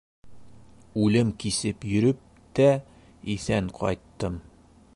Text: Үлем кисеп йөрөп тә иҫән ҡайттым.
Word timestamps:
Үлем 1.07 1.33
кисеп 1.43 1.85
йөрөп 1.91 2.23
тә 2.61 2.67
иҫән 3.35 3.69
ҡайттым. 3.81 4.41